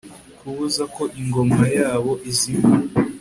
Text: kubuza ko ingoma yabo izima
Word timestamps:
kubuza 0.39 0.83
ko 0.95 1.03
ingoma 1.21 1.61
yabo 1.77 2.11
izima 2.29 2.71